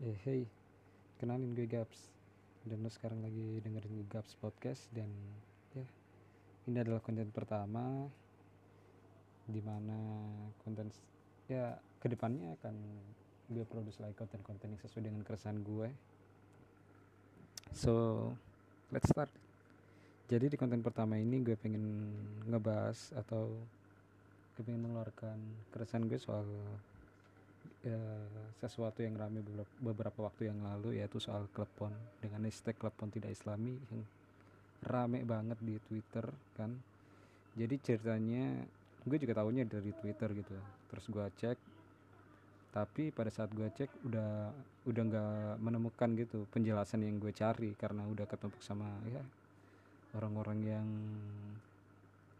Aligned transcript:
Eh 0.00 0.16
hey, 0.24 0.42
kenalin 1.20 1.52
gue 1.52 1.68
Gaps. 1.68 2.08
Dan 2.64 2.80
lo 2.80 2.88
sekarang 2.88 3.20
lagi 3.20 3.60
dengerin 3.60 4.08
Gaps 4.08 4.32
Podcast 4.40 4.88
Dan 4.96 5.12
ya, 5.76 5.84
ini 6.68 6.76
adalah 6.80 7.00
konten 7.04 7.28
pertama 7.28 8.08
Di 9.44 9.60
mana 9.60 9.96
konten, 10.64 10.88
ya 11.52 11.76
ke 12.00 12.08
depannya 12.08 12.56
akan 12.56 12.72
gue 13.52 13.60
produce 13.68 14.00
lagi 14.00 14.16
konten-konten 14.16 14.72
yang 14.72 14.80
sesuai 14.80 15.04
dengan 15.04 15.20
keresahan 15.20 15.60
gue. 15.60 15.92
So, 17.76 17.92
let's 18.96 19.04
start. 19.04 19.28
Jadi 20.32 20.48
di 20.48 20.56
konten 20.56 20.80
pertama 20.80 21.20
ini 21.20 21.44
gue 21.44 21.60
pengen 21.60 22.16
ngebahas 22.48 23.12
atau 23.20 23.52
Gue 24.56 24.64
pengen 24.64 24.80
mengeluarkan 24.80 25.36
keresahan 25.76 26.08
gue 26.08 26.16
soal 26.16 26.48
ya, 27.84 28.00
sesuatu 28.60 29.00
yang 29.00 29.16
ramai 29.16 29.40
beberapa 29.80 30.28
waktu 30.28 30.52
yang 30.52 30.60
lalu 30.60 31.00
yaitu 31.00 31.18
soal 31.18 31.48
klepon 31.52 31.92
dengan 32.20 32.44
hashtag 32.44 32.76
klepon 32.76 33.08
tidak 33.08 33.32
islami 33.32 33.76
yang 33.90 34.02
rame 34.84 35.24
banget 35.24 35.58
di 35.60 35.76
Twitter 35.88 36.26
kan. 36.56 36.72
Jadi 37.56 37.76
ceritanya 37.82 38.64
gue 39.04 39.16
juga 39.16 39.40
tahunya 39.42 39.64
dari 39.68 39.92
Twitter 39.96 40.28
gitu. 40.36 40.56
Terus 40.88 41.04
gue 41.08 41.26
cek 41.40 41.58
tapi 42.70 43.10
pada 43.10 43.34
saat 43.34 43.50
gue 43.50 43.66
cek 43.66 44.06
udah 44.06 44.54
udah 44.86 45.02
nggak 45.10 45.54
menemukan 45.58 46.14
gitu 46.14 46.46
penjelasan 46.54 47.02
yang 47.02 47.18
gue 47.18 47.34
cari 47.34 47.74
karena 47.74 48.06
udah 48.06 48.30
ketemu 48.30 48.58
sama 48.62 48.86
ya 49.10 49.18
orang-orang 50.14 50.58
yang 50.62 50.86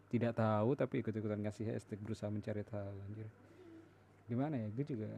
tidak 0.07 0.39
tahu 0.39 0.75
tapi 0.75 1.03
ikut-ikutan 1.03 1.39
ngasih 1.43 1.75
hashtag 1.75 1.99
berusaha 1.99 2.31
mencari 2.31 2.63
tahu 2.63 2.95
anjir 3.11 3.27
gimana 4.31 4.55
ya? 4.55 4.67
Gue 4.71 4.87
juga 4.87 5.11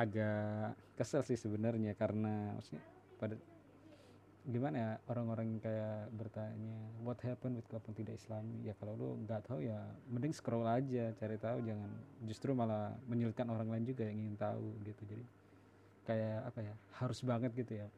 agak 0.00 0.72
kesel 0.96 1.20
sih 1.20 1.36
sebenarnya 1.36 1.92
karena 1.92 2.56
maksudnya 2.56 2.80
pada 3.20 3.36
gimana 4.48 4.76
ya? 4.80 4.90
Orang-orang 5.12 5.60
kayak 5.60 6.08
bertanya 6.16 6.80
what 7.04 7.20
happened 7.20 7.60
with 7.60 7.68
klepon 7.68 7.92
tidak 7.92 8.16
islami? 8.16 8.64
Ya 8.64 8.72
kalau 8.80 8.96
lu 8.96 9.08
nggak 9.28 9.52
tahu 9.52 9.60
ya 9.60 9.84
mending 10.08 10.32
scroll 10.32 10.64
aja 10.64 11.12
cari 11.20 11.36
tahu 11.36 11.60
jangan 11.60 11.92
justru 12.24 12.56
malah 12.56 12.96
menyulitkan 13.04 13.52
orang 13.52 13.68
lain 13.68 13.84
juga 13.84 14.08
yang 14.08 14.16
ingin 14.24 14.36
tahu 14.40 14.80
gitu. 14.88 15.02
Jadi 15.04 15.24
kayak 16.08 16.48
apa 16.48 16.58
ya? 16.64 16.74
Harus 16.96 17.20
banget 17.20 17.52
gitu 17.52 17.84
ya. 17.84 17.88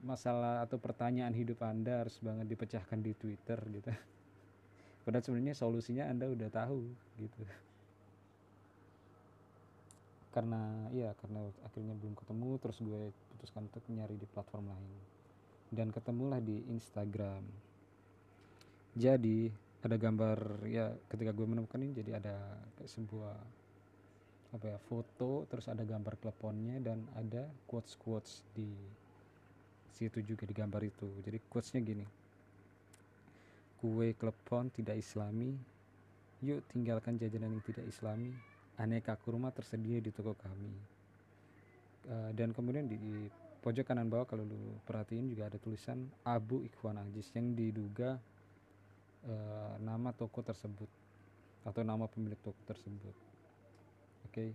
Masalah 0.00 0.64
atau 0.64 0.80
pertanyaan 0.80 1.36
hidup 1.36 1.60
anda 1.60 2.00
harus 2.00 2.16
banget 2.24 2.48
dipecahkan 2.48 3.04
di 3.04 3.12
Twitter 3.12 3.60
gitu. 3.68 3.92
Padahal 5.04 5.22
sebenarnya 5.22 5.54
solusinya 5.54 6.08
anda 6.08 6.24
udah 6.26 6.48
tahu 6.48 6.88
gitu 7.20 7.44
karena 10.36 10.92
iya 10.92 11.16
karena 11.16 11.48
akhirnya 11.64 11.96
belum 11.96 12.12
ketemu 12.12 12.60
terus 12.60 12.76
gue 12.84 13.08
putuskan 13.32 13.72
untuk 13.72 13.80
nyari 13.88 14.20
di 14.20 14.28
platform 14.28 14.68
lain. 14.68 14.92
Dan 15.72 15.88
ketemulah 15.88 16.44
di 16.44 16.60
Instagram. 16.68 17.40
Jadi 18.92 19.48
ada 19.80 19.96
gambar 19.96 20.68
ya 20.68 20.92
ketika 21.08 21.32
gue 21.32 21.46
menemukan 21.48 21.80
ini 21.80 21.96
jadi 21.96 22.20
ada 22.20 22.36
kayak 22.76 22.90
sebuah 22.92 23.36
apa 24.52 24.76
ya 24.76 24.78
foto 24.92 25.48
terus 25.48 25.72
ada 25.72 25.88
gambar 25.88 26.20
kleponnya 26.20 26.84
dan 26.84 27.00
ada 27.16 27.48
quotes 27.64 27.96
quotes 27.96 28.44
di 28.52 28.68
situ 29.96 30.20
juga 30.20 30.44
di 30.44 30.52
gambar 30.52 30.84
itu. 30.84 31.08
Jadi 31.24 31.40
quotesnya 31.48 31.80
gini. 31.80 32.04
Kue 33.80 34.12
klepon 34.12 34.68
tidak 34.68 35.00
islami 35.00 35.56
yuk 36.44 36.60
tinggalkan 36.68 37.16
jajanan 37.16 37.56
yang 37.56 37.64
tidak 37.64 37.88
islami 37.88 38.36
aneka 38.76 39.16
kurma 39.16 39.48
tersedia 39.52 40.00
di 40.00 40.12
toko 40.12 40.36
kami. 40.36 40.72
Uh, 42.06 42.30
dan 42.36 42.54
kemudian 42.54 42.86
di, 42.86 42.96
pojok 43.64 43.82
kanan 43.82 44.06
bawah 44.06 44.28
kalau 44.28 44.46
lu 44.46 44.78
perhatiin 44.86 45.26
juga 45.26 45.50
ada 45.50 45.58
tulisan 45.58 46.06
Abu 46.22 46.62
Ikhwan 46.62 47.02
Ajis 47.02 47.26
yang 47.34 47.56
diduga 47.56 48.20
uh, 49.26 49.74
nama 49.82 50.14
toko 50.14 50.38
tersebut 50.44 50.86
atau 51.66 51.82
nama 51.82 52.06
pemilik 52.06 52.38
toko 52.46 52.60
tersebut. 52.68 53.16
Oke? 54.30 54.30
Okay. 54.30 54.50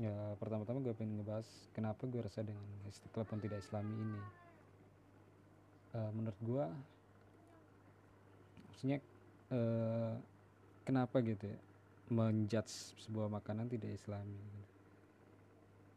ya 0.00 0.16
pertama-tama 0.40 0.80
gue 0.80 0.96
pengen 0.96 1.20
ngebahas 1.20 1.46
kenapa 1.76 2.08
gue 2.08 2.24
rasa 2.24 2.40
dengan 2.40 2.64
istiqlal 2.88 3.28
pun 3.28 3.38
tidak 3.38 3.60
islami 3.62 3.92
ini. 3.94 4.22
Uh, 5.94 6.10
menurut 6.16 6.40
gue 6.42 6.64
maksudnya 8.72 8.98
uh, 9.52 10.16
kenapa 10.88 11.20
gitu 11.20 11.52
ya 11.52 11.58
menjudge 12.10 12.98
sebuah 13.06 13.30
makanan 13.30 13.70
tidak 13.70 13.94
islami. 13.94 14.42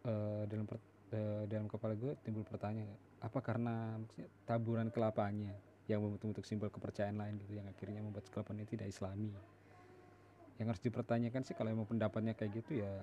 Uh, 0.04 0.44
dalam 0.52 0.68
per, 0.68 0.78
uh, 1.16 1.44
dalam 1.48 1.66
kepala 1.72 1.96
gue 1.96 2.12
timbul 2.28 2.44
pertanyaan 2.44 2.92
apa 3.24 3.40
karena 3.40 3.96
taburan 4.44 4.92
kelapanya 4.92 5.56
yang 5.88 6.04
membentuk 6.04 6.44
simbol 6.44 6.68
kepercayaan 6.68 7.16
lain 7.16 7.40
gitu 7.40 7.56
yang 7.56 7.68
akhirnya 7.72 8.04
membuat 8.04 8.28
kelapa 8.28 8.52
ini 8.52 8.68
tidak 8.68 8.92
islami? 8.92 9.32
Yang 10.60 10.68
harus 10.76 10.84
dipertanyakan 10.84 11.42
sih 11.48 11.56
kalau 11.56 11.72
emang 11.72 11.88
pendapatnya 11.88 12.36
kayak 12.36 12.52
gitu 12.64 12.84
ya 12.84 12.94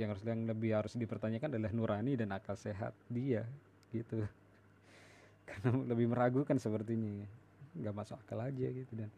yang 0.00 0.16
harus 0.16 0.24
yang 0.24 0.48
lebih 0.48 0.70
harus 0.72 0.96
dipertanyakan 0.96 1.60
adalah 1.60 1.72
nurani 1.76 2.16
dan 2.16 2.32
akal 2.32 2.56
sehat 2.56 2.96
dia 3.12 3.44
gitu. 3.92 4.24
Karena 5.48 5.76
lebih 5.76 6.08
meragukan 6.08 6.56
sepertinya 6.56 7.26
nggak 7.76 7.94
masuk 7.94 8.16
akal 8.18 8.40
aja 8.42 8.66
gitu 8.66 8.92
dan 8.96 9.12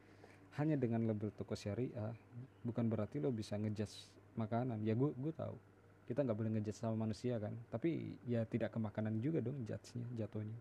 hanya 0.61 0.77
dengan 0.77 1.09
label 1.09 1.33
toko 1.33 1.57
syariah 1.57 2.13
bukan 2.61 2.85
berarti 2.93 3.19
lo 3.25 3.33
bisa 3.33 3.57
ngejudge 3.57 4.09
makanan. 4.37 4.85
Ya 4.85 4.93
gue 4.93 5.11
gue 5.17 5.33
tahu. 5.33 5.57
Kita 6.05 6.21
nggak 6.21 6.37
boleh 6.37 6.51
ngejudge 6.53 6.77
sama 6.77 7.09
manusia 7.09 7.41
kan? 7.41 7.57
Tapi 7.73 8.21
ya 8.29 8.45
tidak 8.45 8.77
ke 8.77 8.79
makanan 8.79 9.17
juga 9.25 9.41
dong 9.41 9.65
judge-nya 9.65 10.05
jatuhnya. 10.21 10.59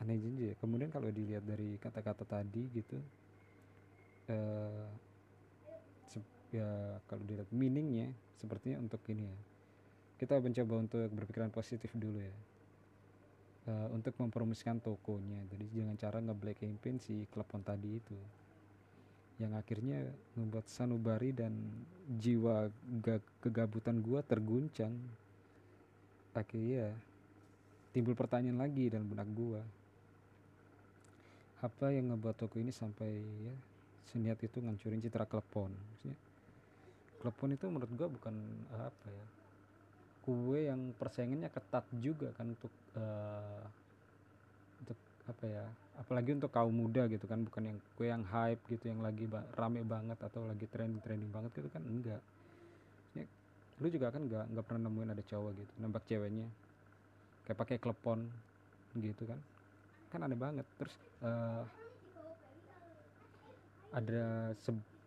Aneh 0.00 0.16
aja 0.16 0.44
ya. 0.52 0.54
Kemudian 0.56 0.88
kalau 0.88 1.12
dilihat 1.12 1.44
dari 1.44 1.76
kata-kata 1.76 2.24
tadi 2.24 2.64
gitu 2.72 2.96
eh, 4.32 4.88
ya 6.50 6.96
kalau 7.04 7.22
dilihat 7.28 7.52
meaningnya 7.52 8.08
sepertinya 8.40 8.80
untuk 8.80 9.04
ini 9.12 9.28
ya. 9.28 9.38
Kita 10.16 10.40
mencoba 10.40 10.74
untuk 10.80 11.08
berpikiran 11.12 11.52
positif 11.52 11.92
dulu 11.96 12.20
ya 12.20 12.32
uh, 13.66 13.88
untuk 13.92 14.16
mempromosikan 14.16 14.78
tokonya. 14.78 15.42
Jadi 15.52 15.64
jangan 15.74 15.96
cara 15.98 16.18
nge-black 16.22 16.62
campaign 16.62 16.96
si 17.02 17.26
klepon 17.28 17.60
tadi 17.60 17.98
itu. 17.98 18.16
Yang 19.40 19.52
akhirnya 19.56 19.98
membuat 20.36 20.68
sanubari 20.68 21.32
dan 21.32 21.56
jiwa 22.20 22.68
kegabutan 23.40 24.04
gua 24.04 24.20
terguncang. 24.24 24.92
Akhirnya 26.36 26.92
timbul 27.90 28.14
pertanyaan 28.14 28.60
lagi 28.60 28.92
dalam 28.92 29.08
benak 29.08 29.28
gua. 29.32 29.60
Apa 31.60 31.92
yang 31.92 32.12
ngebuat 32.12 32.36
toko 32.40 32.56
ini 32.56 32.72
sampai 32.72 33.10
ya 33.20 33.54
seniat 34.10 34.42
itu 34.42 34.58
ngancurin 34.58 34.98
citra 34.98 35.22
klepon 35.24 35.70
maksudnya 35.70 36.18
klepon 37.22 37.54
itu 37.54 37.64
menurut 37.70 37.90
gua 37.94 38.08
bukan 38.10 38.34
apa 38.74 39.06
ya 39.06 39.26
kue 40.24 40.68
yang 40.68 40.92
persaingannya 40.96 41.48
ketat 41.48 41.84
juga 41.98 42.30
kan 42.36 42.52
untuk 42.52 42.72
uh, 42.96 43.64
untuk 44.84 44.98
apa 45.28 45.44
ya 45.46 45.64
apalagi 46.00 46.36
untuk 46.36 46.48
kaum 46.48 46.72
muda 46.72 47.04
gitu 47.08 47.28
kan 47.28 47.44
bukan 47.44 47.72
yang 47.72 47.78
kue 47.96 48.08
yang 48.08 48.24
hype 48.24 48.60
gitu 48.72 48.88
yang 48.88 49.00
lagi 49.04 49.28
ba 49.28 49.44
rame 49.56 49.84
banget 49.84 50.16
atau 50.20 50.44
lagi 50.48 50.64
trending 50.68 51.00
trending 51.04 51.28
banget 51.28 51.52
gitu 51.56 51.68
kan 51.68 51.84
enggak. 51.84 52.22
Ya, 53.16 53.26
lu 53.80 53.86
juga 53.92 54.08
kan 54.08 54.24
enggak 54.24 54.44
enggak 54.48 54.64
pernah 54.64 54.82
nemuin 54.88 55.10
ada 55.12 55.24
cowok 55.24 55.50
gitu 55.56 55.72
nembak 55.80 56.04
ceweknya 56.08 56.46
kayak 57.44 57.58
pakai 57.58 57.76
klepon 57.76 58.28
gitu 58.96 59.22
kan. 59.28 59.38
Kan 60.08 60.20
aneh 60.24 60.38
banget 60.40 60.66
terus 60.80 60.94
uh, 61.20 61.64
ada 63.90 64.54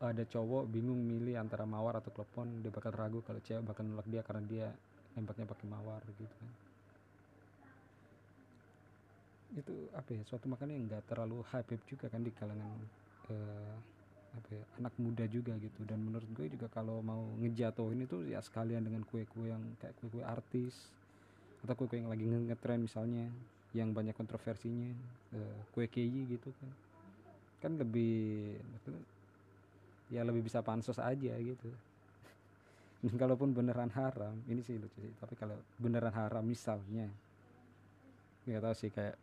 ada 0.03 0.23
cowok 0.27 0.67
bingung 0.67 0.99
milih 0.99 1.39
antara 1.39 1.63
mawar 1.63 2.03
atau 2.03 2.11
klepon 2.11 2.59
dia 2.59 2.69
bakal 2.69 2.91
ragu 2.91 3.19
kalau 3.23 3.39
cewek 3.39 3.63
bakal 3.63 3.87
nolak 3.87 4.07
dia 4.11 4.21
karena 4.21 4.43
dia 4.43 4.67
nembaknya 5.13 5.45
pakai 5.45 5.65
mawar 5.69 6.01
gitu 6.17 6.33
kan. 6.33 6.51
Itu 9.53 9.73
apa 9.93 10.09
ya 10.17 10.21
suatu 10.25 10.49
makanan 10.49 10.73
yang 10.73 10.85
nggak 10.89 11.03
terlalu 11.05 11.45
hype 11.53 11.77
juga 11.85 12.09
kan 12.09 12.25
di 12.25 12.33
kalangan 12.33 12.79
uh, 13.29 13.75
apa 14.33 14.49
ya 14.49 14.63
anak 14.81 14.93
muda 14.97 15.25
juga 15.29 15.53
gitu. 15.61 15.85
Dan 15.85 16.01
menurut 16.01 16.25
gue 16.33 16.49
juga 16.49 16.65
kalau 16.73 17.05
mau 17.05 17.21
ngejatuhin 17.37 18.05
itu 18.05 18.25
ya 18.33 18.41
sekalian 18.41 18.81
dengan 18.81 19.05
kue-kue 19.05 19.53
yang 19.53 19.61
kayak 19.77 19.93
kue-kue 20.01 20.25
artis 20.25 20.89
atau 21.61 21.77
kue-kue 21.77 22.01
yang 22.01 22.09
lagi 22.09 22.25
ngetren 22.25 22.81
misalnya 22.81 23.29
yang 23.73 23.93
banyak 23.93 24.13
kontroversinya 24.17 24.89
uh, 25.37 25.59
kue 25.73 25.85
keyi 25.85 26.25
gitu 26.33 26.49
kan. 26.49 26.71
Kan 27.61 27.71
lebih 27.77 28.57
ya 30.11 30.21
lebih 30.25 30.45
bisa 30.45 30.61
pansos 30.61 30.97
aja 31.01 31.33
gitu 31.37 31.69
kalaupun 33.21 33.51
beneran 33.51 33.91
haram 33.91 34.35
ini 34.47 34.63
sih 34.63 34.79
lucu 34.79 34.99
sih 35.03 35.13
tapi 35.19 35.35
kalau 35.35 35.59
beneran 35.79 36.13
haram 36.15 36.43
misalnya 36.43 37.07
nggak 38.43 38.63
tahu 38.63 38.75
sih 38.75 38.91
kayak 38.91 39.15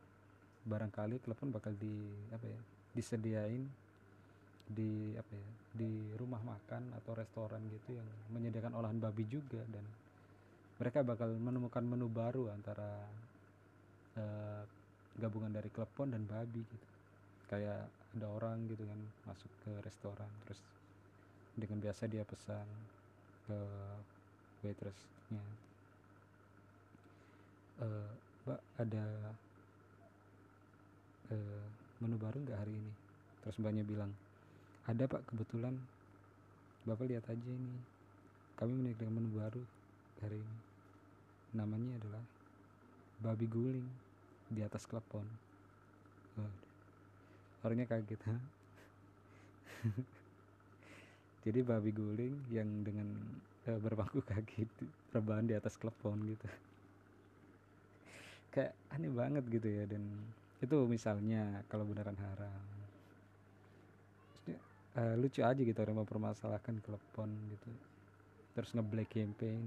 barangkali 0.64 1.20
telepon 1.24 1.52
bakal 1.52 1.72
di 1.76 1.94
apa 2.32 2.44
ya 2.44 2.60
disediain 2.92 3.64
di 4.70 5.16
apa 5.18 5.32
ya 5.34 5.50
di 5.74 6.14
rumah 6.14 6.42
makan 6.42 6.94
atau 7.02 7.12
restoran 7.16 7.62
gitu 7.70 7.96
yang 7.96 8.06
menyediakan 8.30 8.76
olahan 8.76 8.98
babi 9.02 9.26
juga 9.26 9.62
dan 9.66 9.82
mereka 10.80 11.04
bakal 11.04 11.28
menemukan 11.36 11.84
menu 11.84 12.08
baru 12.08 12.48
antara 12.48 13.04
uh, 14.16 14.62
gabungan 15.20 15.52
dari 15.52 15.68
klepon 15.68 16.16
dan 16.16 16.24
babi 16.24 16.64
gitu. 16.64 16.86
Kayak 17.50 17.90
ada 18.16 18.26
orang 18.30 18.64
gitu 18.70 18.82
kan 18.86 19.00
masuk 19.28 19.50
ke 19.62 19.72
restoran 19.84 20.30
terus 20.46 20.58
dengan 21.54 21.78
biasa 21.82 22.10
dia 22.10 22.26
pesan 22.26 22.66
ke 23.50 23.58
waitressnya. 24.62 25.42
Uh, 27.82 28.12
mbak 28.46 28.60
ada 28.78 29.04
uh, 31.34 31.64
menu 31.98 32.14
baru 32.22 32.38
nggak 32.46 32.60
hari 32.62 32.70
ini? 32.70 32.92
Terus 33.42 33.58
mbaknya 33.58 33.82
bilang 33.82 34.14
ada 34.86 35.02
pak 35.10 35.26
kebetulan. 35.26 35.74
Bapak 36.86 37.10
lihat 37.10 37.26
aja 37.26 37.50
ini. 37.50 37.74
Kami 38.54 38.70
menyediakan 38.70 39.14
menu 39.18 39.30
baru 39.34 39.62
hari 40.22 40.38
ini. 40.38 40.58
Namanya 41.58 41.98
adalah 41.98 42.24
babi 43.18 43.50
guling 43.50 43.88
di 44.46 44.62
atas 44.62 44.86
klepon. 44.86 45.26
Orangnya 47.60 47.84
kaget 47.90 48.22
ha 48.24 48.36
jadi 51.40 51.64
babi 51.64 51.90
guling 51.96 52.36
yang 52.52 52.68
dengan 52.84 53.08
uh, 53.64 53.80
berbangku 53.80 54.20
kaki 54.20 54.68
rebahan 55.16 55.48
di 55.48 55.56
atas 55.56 55.80
klepon 55.80 56.20
gitu. 56.28 56.44
Kayak 58.52 58.76
aneh 58.92 59.08
banget 59.08 59.44
gitu 59.48 59.68
ya 59.68 59.88
dan 59.88 60.04
itu 60.60 60.76
misalnya 60.84 61.64
kalau 61.72 61.88
beneran 61.88 62.18
haram. 62.20 62.64
Uh, 64.90 65.14
lucu 65.22 65.38
aja 65.40 65.54
gitu 65.54 65.78
orang 65.80 66.02
mempermasalahkan 66.04 66.76
klepon 66.84 67.30
gitu. 67.56 67.70
Terus 68.58 68.74
ngeblack 68.76 69.08
campaign. 69.08 69.64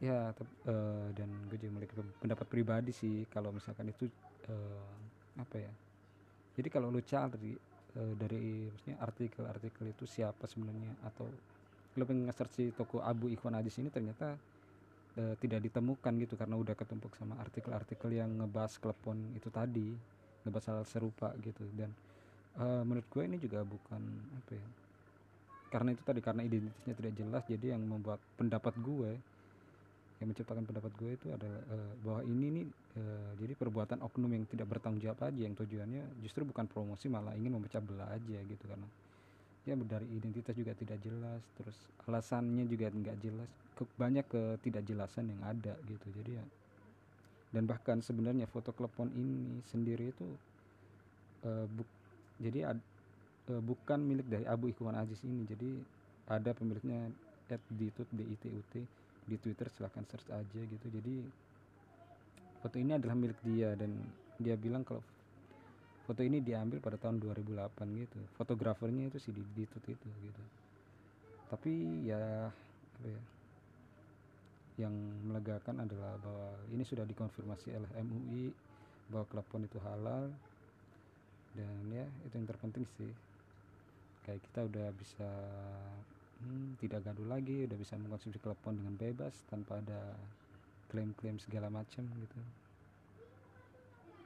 Ya 0.00 0.32
uh, 0.32 1.06
dan 1.12 1.28
gue 1.52 1.58
juga 1.60 1.72
memiliki 1.74 1.94
pendapat 2.22 2.46
pribadi 2.48 2.94
sih 2.94 3.28
kalau 3.28 3.52
misalkan 3.52 3.92
itu 3.92 4.08
uh, 4.48 4.88
apa 5.36 5.58
ya. 5.58 5.72
Jadi 6.54 6.68
kalau 6.70 6.88
lu 6.88 7.02
cari 7.02 7.73
uh, 7.98 8.14
dari 8.18 8.68
maksudnya 8.70 8.98
artikel-artikel 9.02 9.84
itu 9.90 10.04
siapa 10.06 10.44
sebenarnya? 10.46 10.92
Atau 11.06 11.26
lu 11.94 12.02
pengen 12.04 12.26
nge-search 12.26 12.74
toko 12.74 12.98
Abu 13.00 13.30
Ikhwan 13.30 13.54
Hadis 13.54 13.78
ini 13.78 13.90
ternyata 13.90 14.34
uh, 15.18 15.34
tidak 15.38 15.62
ditemukan 15.64 16.12
gitu 16.22 16.34
karena 16.34 16.58
udah 16.58 16.74
ketumpuk 16.74 17.14
sama 17.14 17.38
artikel-artikel 17.38 18.10
yang 18.10 18.30
ngebahas 18.42 18.78
klepon 18.82 19.34
itu 19.38 19.48
tadi 19.48 19.94
ngebahas 20.44 20.66
hal 20.70 20.86
serupa 20.86 21.30
gitu. 21.40 21.62
Dan 21.74 21.90
uh, 22.58 22.82
menurut 22.82 23.06
gue 23.10 23.22
ini 23.24 23.36
juga 23.38 23.62
bukan 23.62 24.02
apa 24.42 24.52
ya 24.54 24.66
karena 25.74 25.90
itu 25.90 26.06
tadi 26.06 26.22
karena 26.22 26.46
identitasnya 26.46 26.94
tidak 26.94 27.12
jelas 27.18 27.42
jadi 27.50 27.74
yang 27.74 27.82
membuat 27.82 28.22
pendapat 28.38 28.78
gue 28.78 29.18
yang 30.22 30.30
menciptakan 30.30 30.62
pendapat 30.62 30.92
gue 30.94 31.10
itu 31.18 31.26
adalah 31.34 31.60
uh, 31.74 31.92
bahwa 32.06 32.20
ini 32.22 32.46
nih 32.62 32.66
uh, 32.98 33.32
jadi 33.38 33.52
perbuatan 33.58 33.98
oknum 34.06 34.30
yang 34.30 34.44
tidak 34.46 34.70
bertanggung 34.70 35.02
jawab 35.02 35.18
aja 35.26 35.40
yang 35.42 35.58
tujuannya 35.58 36.22
justru 36.22 36.46
bukan 36.46 36.70
promosi 36.70 37.10
malah 37.10 37.34
ingin 37.34 37.58
memecah 37.58 37.82
belah 37.82 38.08
aja 38.14 38.38
gitu 38.46 38.64
karena 38.64 38.86
ya 39.64 39.74
dari 39.74 40.06
identitas 40.12 40.54
juga 40.54 40.76
tidak 40.76 41.00
jelas 41.02 41.40
terus 41.56 41.76
alasannya 42.06 42.68
juga 42.68 42.92
nggak 42.92 43.16
jelas 43.24 43.50
banyak 43.98 44.22
ketidakjelasan 44.30 45.34
yang 45.34 45.42
ada 45.42 45.74
gitu. 45.90 46.06
Jadi 46.14 46.38
ya 46.38 46.44
dan 47.54 47.70
bahkan 47.70 48.02
sebenarnya 48.02 48.50
foto 48.50 48.74
klepon 48.74 49.14
ini 49.14 49.62
sendiri 49.70 50.10
itu 50.10 50.26
uh, 51.46 51.66
buk, 51.70 51.86
jadi 52.42 52.74
ad, 52.74 52.78
uh, 53.46 53.62
bukan 53.62 54.02
milik 54.02 54.26
dari 54.26 54.42
Abu 54.42 54.74
Ikhwan 54.74 54.98
Aziz 54.98 55.22
ini. 55.22 55.46
Jadi 55.46 55.70
ada 56.26 56.50
pemiliknya 56.50 57.14
at 57.46 57.62
ditut 57.70 58.10
ditut 58.10 58.82
di 59.24 59.36
Twitter 59.40 59.68
silahkan 59.72 60.04
search 60.08 60.28
aja 60.28 60.60
gitu. 60.60 60.86
Jadi 60.88 61.24
foto 62.60 62.76
ini 62.76 62.96
adalah 62.96 63.16
milik 63.16 63.40
dia 63.44 63.72
dan 63.76 63.92
dia 64.40 64.56
bilang 64.56 64.84
kalau 64.84 65.00
foto 66.04 66.20
ini 66.20 66.44
diambil 66.44 66.80
pada 66.84 67.00
tahun 67.00 67.20
2008 67.20 68.00
gitu. 68.04 68.18
Fotografernya 68.36 69.08
itu 69.08 69.18
si 69.20 69.32
ditut 69.32 69.84
itu 69.88 70.08
gitu. 70.08 70.42
Tapi 71.48 71.72
ya 72.04 72.48
apa 72.94 73.06
ya 73.08 73.20
yang 74.74 74.94
melegakan 75.30 75.86
adalah 75.86 76.18
bahwa 76.18 76.50
ini 76.74 76.82
sudah 76.82 77.06
dikonfirmasi 77.06 77.78
oleh 77.78 77.90
MUI 78.02 78.50
bahwa 79.08 79.24
klepon 79.30 79.64
itu 79.64 79.78
halal. 79.80 80.28
Dan 81.54 81.86
ya 81.94 82.04
itu 82.26 82.34
yang 82.34 82.48
terpenting 82.50 82.82
sih. 82.98 83.12
Kayak 84.26 84.42
kita 84.50 84.60
udah 84.66 84.88
bisa 84.98 85.30
hmm, 86.42 86.80
tidak 86.82 87.04
gaduh 87.06 87.28
lagi 87.28 87.68
udah 87.68 87.78
bisa 87.78 87.94
mengkonsumsi 88.00 88.38
klepon 88.42 88.78
dengan 88.78 88.94
bebas 88.98 89.34
tanpa 89.46 89.78
ada 89.78 90.16
klaim-klaim 90.90 91.38
segala 91.38 91.70
macam 91.70 92.02
gitu. 92.06 92.40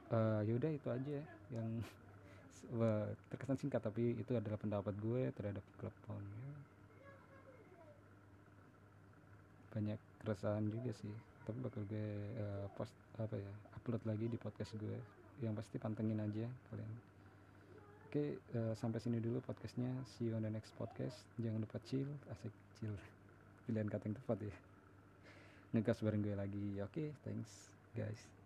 Uh, 0.09 0.41
yaudah 0.49 0.73
itu 0.73 0.89
aja 0.89 1.19
yang 1.53 1.69
terkesan 3.29 3.57
singkat 3.61 3.81
tapi 3.81 4.17
itu 4.17 4.33
adalah 4.33 4.57
pendapat 4.57 4.93
gue 4.97 5.29
terhadap 5.33 5.65
klepon 5.77 6.21
ya. 6.21 6.53
banyak 9.69 9.99
keresahan 10.25 10.65
juga 10.65 10.89
sih 10.97 11.13
tapi 11.45 11.61
bakal 11.61 11.85
gue 11.85 12.09
uh, 12.41 12.65
post 12.73 12.93
apa 13.21 13.37
ya 13.37 13.53
upload 13.73 14.05
lagi 14.05 14.29
di 14.29 14.37
podcast 14.37 14.77
gue. 14.77 14.97
Yang 15.41 15.65
pasti 15.65 15.75
pantengin 15.81 16.21
aja 16.21 16.45
kalian 16.69 16.91
oke 18.09 18.41
uh, 18.57 18.73
sampai 18.73 18.97
sini 18.97 19.21
dulu 19.21 19.37
podcastnya. 19.45 19.93
See 20.17 20.33
you 20.33 20.33
on 20.33 20.41
the 20.41 20.49
next 20.49 20.73
podcast. 20.81 21.29
Jangan 21.37 21.61
lupa 21.61 21.77
chill 21.85 22.09
asik 22.33 22.49
chill. 22.81 22.97
Pilihan 23.69 23.85
kata 23.85 24.09
yang 24.09 24.17
tepat 24.17 24.37
ya. 24.49 24.55
Ngegas 25.77 26.01
bareng 26.01 26.25
gue 26.25 26.33
lagi. 26.33 26.81
Oke 26.81 27.13
thanks 27.21 27.69
guys 27.93 28.38